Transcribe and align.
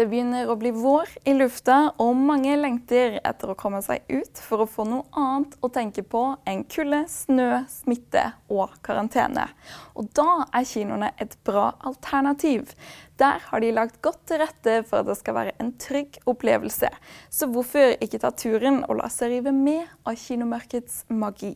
Det 0.00 0.06
begynner 0.08 0.48
å 0.48 0.54
bli 0.56 0.70
vår 0.72 1.10
i 1.28 1.34
lufta, 1.36 1.90
og 2.00 2.16
mange 2.16 2.54
lengter 2.56 3.18
etter 3.20 3.50
å 3.52 3.56
komme 3.58 3.82
seg 3.84 4.00
ut 4.08 4.40
for 4.40 4.64
å 4.64 4.66
få 4.72 4.86
noe 4.88 5.04
annet 5.12 5.58
å 5.60 5.68
tenke 5.68 6.00
på 6.08 6.22
enn 6.48 6.62
kulde, 6.72 7.02
snø, 7.12 7.66
smitte 7.68 8.22
og 8.48 8.78
karantene. 8.86 9.44
Og 9.92 10.08
da 10.16 10.46
er 10.56 10.64
kinoene 10.70 11.10
et 11.20 11.36
bra 11.44 11.74
alternativ. 11.84 12.72
Der 13.20 13.36
har 13.50 13.60
de 13.60 13.68
lagt 13.76 13.98
godt 14.00 14.22
til 14.30 14.40
rette 14.40 14.78
for 14.88 15.02
at 15.02 15.08
det 15.10 15.18
skal 15.18 15.34
være 15.36 15.52
en 15.60 15.74
trygg 15.76 16.16
opplevelse. 16.30 16.88
Så 17.28 17.50
hvorfor 17.52 17.92
ikke 18.00 18.20
ta 18.22 18.30
turen 18.32 18.80
og 18.86 18.96
la 19.02 19.10
seg 19.12 19.34
rive 19.34 19.52
med 19.52 19.84
av 20.08 20.16
kinomørkets 20.16 21.02
magi? 21.12 21.52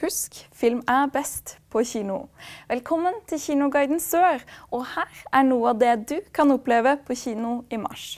Husk, 0.00 0.40
film 0.56 0.80
er 0.88 1.12
best 1.12 1.58
på 1.68 1.84
kino. 1.84 2.30
Velkommen 2.72 3.20
til 3.28 3.44
Kinoguiden 3.44 4.00
Sør, 4.00 4.40
og 4.72 4.88
her 4.96 5.24
er 5.28 5.48
noe 5.52 5.74
av 5.74 5.84
det 5.84 5.94
du 6.08 6.18
kan 6.32 6.56
oppleve 6.56 6.96
på 7.04 7.18
kino 7.26 7.58
i 7.68 7.76
mars. 7.76 8.14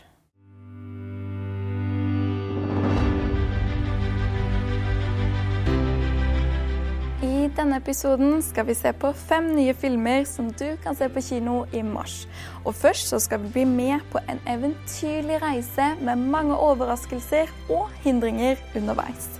Denne 7.56 7.76
episoden 7.78 8.42
skal 8.42 8.66
vi 8.66 8.74
se 8.74 8.92
på 8.92 9.12
fem 9.16 9.46
nye 9.56 9.74
filmer 9.78 10.24
som 10.28 10.50
du 10.50 10.76
kan 10.82 10.96
se 10.98 11.08
på 11.12 11.22
kino 11.22 11.64
i 11.72 11.82
mars. 11.86 12.26
Og 12.64 12.74
først 12.74 13.08
så 13.12 13.20
skal 13.22 13.42
vi 13.44 13.52
bli 13.56 13.64
med 13.68 14.00
på 14.12 14.18
en 14.28 14.40
eventyrlig 14.50 15.42
reise 15.42 15.86
med 16.00 16.16
mange 16.16 16.56
overraskelser 16.56 17.52
og 17.70 17.88
hindringer 18.04 18.56
underveis. 18.76 19.30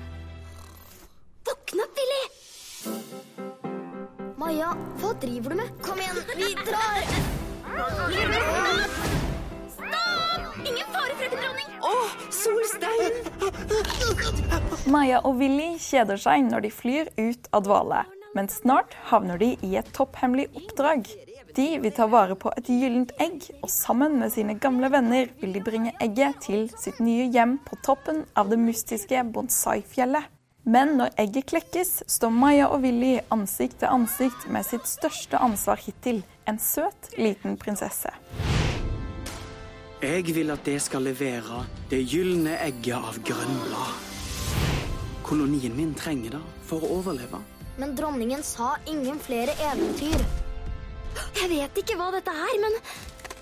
Våkne 1.49 1.83
opp, 1.85 1.99
Billy! 1.99 2.25
Maja, 4.39 4.75
hva 5.01 5.13
driver 5.23 5.55
du 5.55 5.61
med? 5.63 5.77
Kom 5.83 5.99
igjen, 5.99 6.19
vi 6.39 6.55
drar! 6.65 7.05
Ingen 10.65 10.87
fare, 10.89 11.13
frøken 11.19 11.41
dronning! 11.43 11.73
Å, 11.85 11.93
solstein! 12.33 13.13
Maja 14.89 15.19
og 15.29 15.37
Willy 15.43 15.75
kjeder 15.83 16.17
seg 16.21 16.47
når 16.47 16.65
de 16.65 16.71
flyr 16.73 17.11
ut 17.19 17.49
av 17.53 17.67
dvale, 17.67 18.01
men 18.33 18.49
snart 18.49 18.97
havner 19.11 19.37
de 19.43 19.51
i 19.67 19.75
et 19.77 19.91
topphemmelig 19.97 20.47
oppdrag. 20.57 21.11
De 21.55 21.67
vil 21.83 21.93
ta 21.95 22.09
vare 22.11 22.35
på 22.41 22.51
et 22.57 22.71
gyllent 22.73 23.13
egg, 23.21 23.45
og 23.61 23.69
sammen 23.71 24.17
med 24.23 24.33
sine 24.33 24.57
gamle 24.57 24.89
venner 24.95 25.29
vil 25.43 25.53
de 25.55 25.63
bringe 25.69 25.93
egget 26.03 26.41
til 26.49 26.65
sitt 26.81 26.99
nye 27.05 27.29
hjem 27.29 27.59
på 27.69 27.79
toppen 27.85 28.25
av 28.33 28.49
det 28.49 28.59
mystiske 28.63 29.21
Bonsai-fjellet. 29.37 30.33
Men 30.65 30.97
når 30.97 31.13
egget 31.21 31.51
klekkes, 31.53 31.99
står 32.09 32.33
Maja 32.33 32.73
og 32.73 32.87
Willy 32.87 33.19
ansikt 33.35 33.83
til 33.83 33.93
ansikt 33.93 34.49
med 34.49 34.65
sitt 34.65 34.89
største 34.89 35.37
ansvar 35.45 35.77
hittil, 35.85 36.25
en 36.49 36.57
søt, 36.57 37.13
liten 37.21 37.61
prinsesse. 37.61 38.17
Jeg 40.05 40.35
vil 40.37 40.53
at 40.53 40.67
det 40.69 40.77
skal 40.85 41.07
levere 41.07 41.63
det 41.89 42.03
gylne 42.05 42.59
egget 42.61 43.07
av 43.09 43.17
grønnblad. 43.25 43.93
Kolonien 45.25 45.73
min 45.73 45.95
trenger 45.97 46.35
det 46.35 46.41
for 46.69 46.85
å 46.85 46.99
overleve. 46.99 47.41
Men 47.81 47.95
dronningen 47.97 48.43
sa 48.45 48.75
ingen 48.91 49.17
flere 49.23 49.55
eventyr. 49.71 50.21
Jeg 51.39 51.49
vet 51.55 51.81
ikke 51.81 51.97
hva 51.97 52.11
dette 52.13 52.35
er, 52.37 52.53
men 52.61 52.77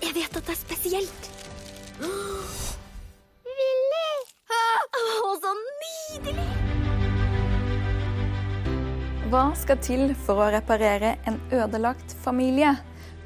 jeg 0.05 0.15
vet 0.15 0.39
at 0.39 0.47
det 0.47 0.55
er 0.55 0.61
spesielt. 0.61 1.27
Willy! 3.43 4.07
Å, 4.55 5.35
så 5.43 5.51
nydelig! 5.59 6.47
Hva 9.33 9.45
skal 9.59 9.83
til 9.83 10.15
for 10.15 10.45
å 10.45 10.51
reparere 10.55 11.17
en 11.27 11.43
ødelagt 11.51 12.15
familie? 12.23 12.77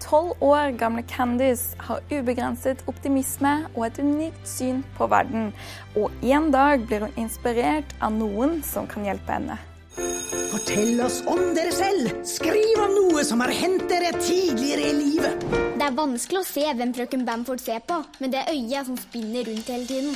Tolv 0.08 0.40
år 0.40 0.72
gamle 0.80 1.04
Candice 1.04 1.76
har 1.84 2.00
ubegrenset 2.08 2.80
optimisme 2.88 3.66
og 3.74 3.90
et 3.90 3.98
unikt 4.00 4.46
syn 4.48 4.80
på 4.96 5.08
verden. 5.12 5.50
Og 6.00 6.14
en 6.24 6.48
dag 6.54 6.86
blir 6.88 7.04
hun 7.04 7.18
inspirert 7.20 7.92
av 8.00 8.16
noen 8.16 8.62
som 8.64 8.88
kan 8.88 9.04
hjelpe 9.04 9.36
henne. 9.36 9.58
Fortell 10.48 11.02
oss 11.04 11.20
om 11.28 11.42
dere 11.58 11.74
selv. 11.76 12.14
Skriv 12.24 12.80
om 12.86 12.96
noe 12.96 13.26
som 13.28 13.44
har 13.44 13.52
hendt 13.52 13.90
dere 13.92 14.14
tidligere 14.16 14.94
i 14.94 14.96
livet. 14.96 15.44
Det 15.76 15.90
er 15.90 16.00
vanskelig 16.00 16.40
å 16.40 16.48
se 16.54 16.64
hvem 16.80 16.96
frøken 16.96 17.28
Bamford 17.28 17.66
ser 17.66 17.84
på, 17.84 18.00
men 18.24 18.32
det 18.32 18.46
er 18.46 18.56
øyet 18.56 18.88
som 18.88 19.04
spinner 19.04 19.44
rundt 19.52 19.76
hele 19.76 19.92
tiden. 19.92 20.16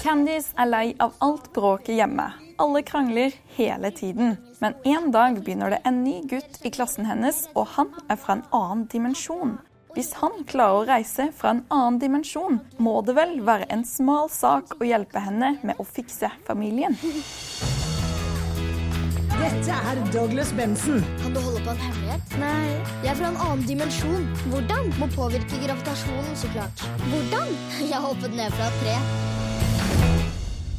Candice 0.00 0.56
er 0.56 0.72
lei 0.72 0.86
av 0.96 1.12
alt 1.20 1.52
bråket 1.52 1.98
hjemme. 2.00 2.30
Alle 2.58 2.82
krangler 2.82 3.32
hele 3.56 3.90
tiden. 3.90 4.36
Men 4.58 4.74
en 4.84 5.10
dag 5.12 5.42
begynner 5.44 5.70
det 5.70 5.80
en 5.84 6.04
ny 6.04 6.22
gutt 6.28 6.60
i 6.64 6.70
klassen 6.70 7.04
hennes, 7.04 7.44
og 7.54 7.66
han 7.76 7.90
er 8.08 8.16
fra 8.16 8.38
en 8.38 8.46
annen 8.56 8.86
dimensjon. 8.92 9.58
Hvis 9.96 10.14
han 10.20 10.44
klarer 10.48 10.78
å 10.78 10.86
reise 10.88 11.28
fra 11.36 11.52
en 11.52 11.62
annen 11.72 11.98
dimensjon, 12.00 12.60
må 12.80 13.00
det 13.04 13.16
vel 13.16 13.38
være 13.44 13.68
en 13.72 13.84
smal 13.88 14.30
sak 14.32 14.76
å 14.80 14.88
hjelpe 14.88 15.20
henne 15.24 15.56
med 15.64 15.80
å 15.80 15.84
fikse 15.88 16.32
familien. 16.48 16.96
Dette 19.36 19.76
er 19.92 20.00
Douglas 20.12 20.52
Benson. 20.56 21.04
Kan 21.20 21.36
du 21.36 21.40
holde 21.44 21.60
på 21.64 21.74
en 21.74 21.80
hemmelighet? 21.84 22.36
Nei, 22.40 22.72
jeg 23.04 23.12
er 23.12 23.20
fra 23.20 23.30
en 23.34 23.40
annen 23.50 23.68
dimensjon. 23.68 24.24
Hvordan? 24.48 24.92
Må 25.00 25.12
påvirke 25.12 25.60
gravitasjonen, 25.64 26.32
så 26.40 26.52
klart. 26.56 26.88
Hvordan? 27.12 27.52
Jeg 27.92 28.04
hoppet 28.08 28.36
ned 28.36 28.56
fra 28.56 28.72
et 28.72 28.82
tre. 28.84 28.98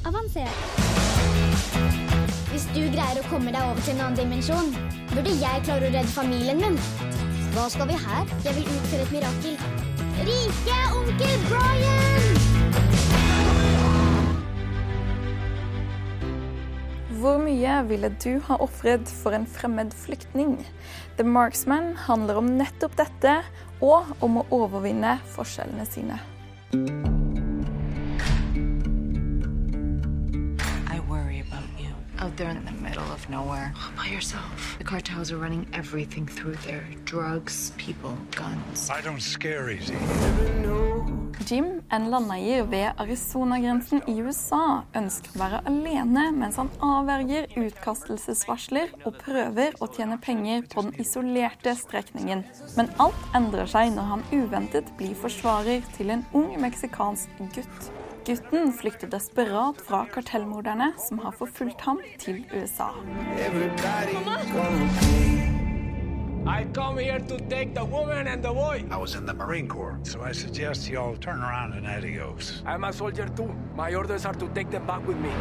Avansert. 0.10 0.87
Hvis 2.52 2.66
du 2.74 2.82
greier 2.94 3.20
å 3.22 3.28
komme 3.30 3.54
deg 3.54 3.62
over 3.62 3.82
til 3.84 3.96
en 3.96 4.06
annen 4.08 4.20
dimensjon, 4.20 4.72
burde 5.14 5.34
jeg 5.38 5.66
klare 5.68 5.90
å 5.90 5.92
redde 5.94 6.16
familien 6.16 6.62
min. 6.62 6.80
Hva 7.54 7.68
skal 7.74 7.90
vi 7.90 7.98
her? 7.98 8.30
Jeg 8.46 8.58
vil 8.58 8.72
utføre 8.76 9.06
et 9.06 9.14
mirakel. 9.16 9.56
Rike 10.28 10.80
onkel 10.98 11.44
Brian! 11.50 12.28
Hvor 17.18 17.42
mye 17.42 17.80
ville 17.90 18.12
du 18.22 18.38
ha 18.46 18.60
ofret 18.62 19.10
for 19.24 19.34
en 19.34 19.48
fremmed 19.50 19.94
flyktning? 20.06 20.60
The 21.18 21.26
Marksman 21.26 21.96
handler 22.06 22.44
om 22.44 22.54
nettopp 22.60 22.98
dette, 23.00 23.40
og 23.82 24.16
om 24.22 24.42
å 24.42 24.48
overvinne 24.54 25.18
forskjellene 25.34 25.86
sine. 25.90 27.07
There 32.38 32.52
in 32.52 32.64
the 32.66 32.72
middle 32.72 33.12
of 33.12 33.28
nowhere, 33.30 33.74
all 33.76 33.92
by 33.98 34.10
yourself. 34.12 34.76
The 34.78 34.84
cartels 34.84 35.32
are 35.32 35.38
running 35.38 35.68
everything 35.74 36.28
through 36.28 36.56
there 36.66 36.86
drugs, 37.06 37.72
people, 37.78 38.16
guns. 38.36 38.90
I 38.90 39.02
don't 39.02 39.22
scare 39.22 39.72
easy. 39.72 39.96
Jim, 41.48 41.82
en 41.90 42.10
landeier 42.12 42.64
ved 42.64 42.92
Arizona-grensen 43.00 44.02
i 44.12 44.18
USA, 44.22 44.84
ønsker 44.98 45.32
å 45.32 45.40
være 45.40 45.62
alene 45.70 46.26
mens 46.36 46.58
han 46.60 46.72
avverger 46.84 47.48
utkastelsesvarsler 47.56 48.92
og 49.06 49.16
prøver 49.22 49.78
å 49.80 49.88
tjene 49.96 50.18
penger 50.22 50.66
på 50.74 50.84
den 50.84 50.98
isolerte 51.00 51.74
strekningen. 51.80 52.44
Men 52.76 52.92
alt 53.02 53.38
endrer 53.38 53.70
seg 53.72 53.94
når 53.96 54.12
han 54.12 54.28
uventet 54.34 54.92
blir 55.00 55.16
forsvarer 55.18 55.86
til 55.96 56.12
en 56.18 56.28
ung 56.36 56.52
meksikansk 56.62 57.40
gutt. 57.56 57.90
Gutten 58.28 58.74
flykter 58.74 59.08
desperat 59.08 59.76
fra 59.88 60.06
kartellmorderne 60.12 60.92
som 61.00 61.20
har 61.20 61.32
forfulgt 61.32 61.82
ham 61.82 62.02
til 62.20 62.42
USA. 62.52 62.90
I 66.46 66.66
come 66.74 67.00
here 67.04 67.20
to 67.20 67.38
take 67.50 67.74
the 67.74 67.86
woman 67.86 68.28
and 68.28 68.44
the 68.44 68.52
boy. 68.54 68.84
I 68.92 68.98
was 68.98 69.16
in 69.16 69.26
the 69.26 69.34
Marine 69.34 69.70
Corps, 69.70 69.98
so 70.04 70.20
I 70.30 70.34
suggest 70.34 70.90
you 70.90 71.00
all 71.00 71.16
turn 71.16 71.42
around 71.42 71.74
and 71.74 71.88
adios. 71.88 72.64
I'm 72.66 72.84
a 72.84 72.92
soldier 72.92 73.30
too. 73.38 73.56
My 73.78 73.96
orders 73.96 74.26
are 74.26 74.36
to 74.36 74.48
take 74.54 74.72
them 74.72 74.86
back 74.86 75.08
with 75.08 75.18
me. 75.18 75.32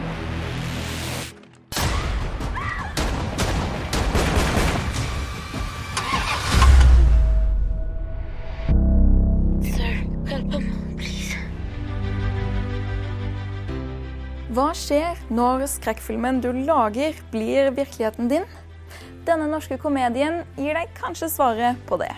Hva 14.67 14.73
skjer 14.75 15.21
når 15.31 15.61
skrekkfilmen 15.71 16.41
du 16.43 16.49
lager, 16.67 17.15
blir 17.31 17.69
virkeligheten 17.71 18.27
din? 18.27 18.47
Denne 19.23 19.47
norske 19.47 19.77
komedien 19.79 20.41
gir 20.59 20.75
deg 20.75 20.91
kanskje 20.97 21.29
svaret 21.31 21.85
på 21.87 22.01
det. 22.01 22.09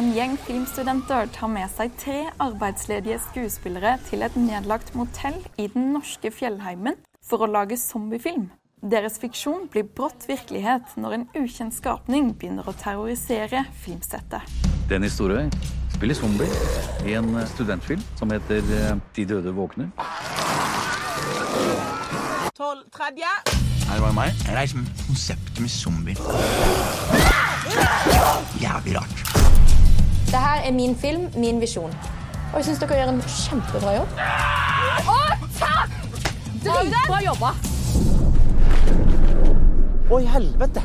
En 0.00 0.14
gjeng 0.16 0.38
filmstudenter 0.46 1.26
tar 1.34 1.50
med 1.52 1.68
seg 1.68 1.90
tre 2.00 2.20
arbeidsledige 2.40 3.18
skuespillere 3.20 3.98
til 4.06 4.22
et 4.24 4.36
nedlagt 4.40 4.94
motell 4.96 5.34
i 5.60 5.66
den 5.74 5.90
norske 5.92 6.30
fjellheimen 6.32 6.96
for 7.28 7.44
å 7.44 7.48
lage 7.50 7.76
zombiefilm. 7.76 8.46
Deres 8.80 9.18
fiksjon 9.20 9.66
blir 9.68 9.84
brått 9.84 10.24
virkelighet 10.24 10.94
når 10.96 11.18
en 11.18 11.26
ukjent 11.42 11.76
skapning 11.76 12.30
begynner 12.32 12.64
å 12.64 12.72
terrorisere 12.80 13.66
filmsettet. 13.82 14.48
Dennis 14.88 15.18
Storøy, 15.18 15.50
spiller 15.92 16.16
zombier 16.16 17.04
i 17.04 17.18
en 17.20 17.36
studentfilm 17.52 18.00
som 18.16 18.32
heter 18.32 18.64
eh, 18.78 18.94
De 19.18 19.26
døde 19.34 19.52
våkner. 19.52 19.92
12, 22.56 22.86
tredje. 22.88 23.36
Her 23.90 24.00
var 24.06 24.16
meg. 24.16 24.32
jeg 24.46 24.56
reiser 24.56 24.80
med 24.80 25.04
konseptet 25.04 25.60
med 25.60 25.76
zombier. 25.76 26.24
Jævlig 28.64 28.96
rart. 28.96 29.29
Det 30.30 30.38
her 30.38 30.60
er 30.62 30.72
min 30.72 30.96
film, 30.96 31.22
min 31.36 31.60
visjon. 31.60 31.94
Og 32.52 32.60
jeg 32.60 32.64
syns 32.68 32.78
dere 32.78 33.00
gjør 33.00 33.08
en 33.10 33.16
kjempebra 33.26 33.94
jobb. 33.96 34.12
Å, 35.10 35.16
takk! 35.58 35.96
Dritbra 36.62 37.18
jobba. 37.24 37.50
Å, 40.06 40.20
i 40.20 40.28
helvete. 40.30 40.84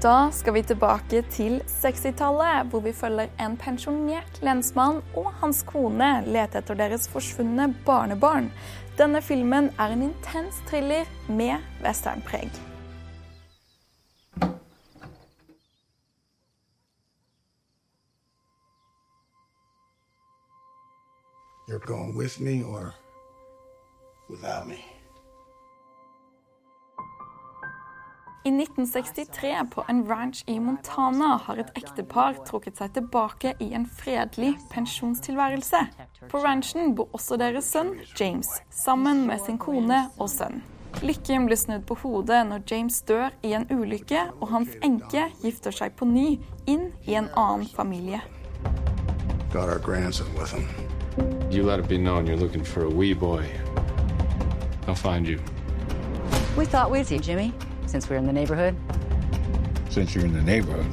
Da 0.00 0.14
skal 0.32 0.56
vi 0.56 0.62
tilbake 0.70 1.20
til 1.34 1.58
60-tallet, 1.68 2.70
hvor 2.72 2.86
vi 2.86 2.94
følger 2.96 3.28
en 3.44 3.58
pensjonert 3.60 4.40
lensmann 4.46 5.02
og 5.12 5.28
hans 5.42 5.60
kone 5.68 6.22
lete 6.24 6.62
etter 6.62 6.80
deres 6.80 7.04
forsvunne 7.12 7.68
barnebarn. 7.84 8.48
Denne 8.96 9.20
filmen 9.20 9.68
er 9.76 9.92
en 9.92 10.08
intens 10.08 10.64
thriller 10.70 11.04
med 11.28 11.60
westernpreg. 11.84 12.48
You're 21.78 21.96
going 21.96 22.16
with 22.16 22.40
me 22.40 22.64
or 22.64 22.94
without 24.28 24.66
me? 24.66 24.84
I 28.44 28.50
1963, 28.50 29.64
på 29.74 29.84
en 29.88 30.08
ranch 30.08 30.44
i 30.46 30.60
Montana, 30.60 31.40
har 31.44 31.56
et 31.56 31.70
ektepar 31.76 32.40
trukket 32.48 32.80
seg 32.80 32.94
tilbake 32.96 33.52
i 33.60 33.70
en 33.74 33.86
fredelig 33.86 34.56
pensjonstilværelse. 34.72 35.84
På 36.30 36.42
ranchen 36.42 36.94
bor 36.94 37.12
også 37.12 37.36
deres 37.38 37.70
sønn 37.70 37.94
James, 38.20 38.50
sammen 38.70 39.26
med 39.26 39.44
sin 39.44 39.58
kone 39.58 40.08
og 40.18 40.30
sønn. 40.32 40.62
Lykken 41.02 41.46
blir 41.46 41.60
snudd 41.60 41.86
på 41.86 42.00
hodet 42.02 42.42
når 42.48 42.66
James 42.70 43.02
dør 43.06 43.30
i 43.42 43.52
en 43.54 43.68
ulykke, 43.70 44.30
og 44.40 44.50
hans 44.56 44.74
enke 44.82 45.28
gifter 45.44 45.74
seg 45.82 45.94
på 45.94 46.08
ny 46.08 46.38
inn 46.66 46.90
i 47.06 47.14
en 47.20 47.30
annen 47.36 47.68
familie. 47.70 48.24
Got 49.52 49.68
our 49.68 49.78
grandson 49.78 50.26
with 50.34 50.54
him. 50.54 50.87
You 51.58 51.64
let 51.64 51.80
it 51.80 51.88
be 51.88 51.98
known 51.98 52.24
you're 52.24 52.36
looking 52.36 52.62
for 52.62 52.84
a 52.84 52.88
wee 52.88 53.14
boy. 53.14 53.44
I'll 54.86 54.94
find 54.94 55.26
you. 55.26 55.40
We 56.56 56.64
thought 56.64 56.88
we'd 56.88 57.04
see 57.04 57.18
Jimmy, 57.18 57.52
since 57.84 58.08
we're 58.08 58.14
in 58.14 58.26
the 58.26 58.32
neighborhood. 58.32 58.76
Since 59.90 60.14
you're 60.14 60.24
in 60.24 60.32
the 60.32 60.40
neighborhood. 60.40 60.86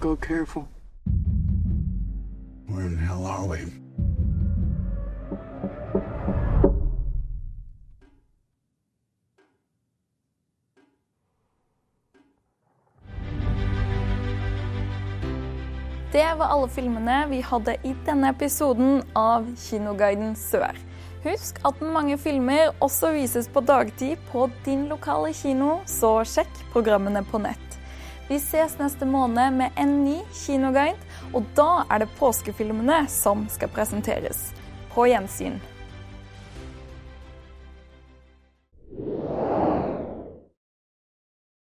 Go 0.00 0.16
careful. 0.16 0.66
Where 2.64 2.86
in 2.86 2.96
the 2.96 3.02
hell 3.02 3.26
are 3.26 3.44
we? 3.44 3.58
Det 16.16 16.34
var 16.38 16.46
alle 16.46 16.68
filmene 16.68 17.26
vi 17.28 17.42
hadde 17.44 17.74
i 17.84 17.90
denne 18.06 18.30
episoden 18.32 19.02
av 19.12 19.50
Kinoguiden 19.60 20.30
Sør. 20.40 20.78
Husk 21.26 21.58
at 21.68 21.82
mange 21.84 22.16
filmer 22.16 22.70
også 22.80 23.10
vises 23.12 23.50
på 23.52 23.60
dagtid 23.60 24.22
på 24.30 24.46
din 24.64 24.86
lokale 24.88 25.34
kino, 25.36 25.82
så 25.84 26.14
sjekk 26.24 26.62
programmene 26.72 27.20
på 27.28 27.42
nett. 27.44 27.76
Vi 28.30 28.40
ses 28.40 28.78
neste 28.80 29.04
måned 29.04 29.60
med 29.60 29.76
en 29.76 29.92
ny 30.06 30.16
kinoguide, 30.40 30.96
og 31.36 31.52
da 31.58 31.84
er 31.84 32.06
det 32.06 32.14
påskefilmene 32.16 33.02
som 33.12 33.44
skal 33.52 33.76
presenteres. 33.76 34.54
På 34.96 35.04
gjensyn. 35.12 35.60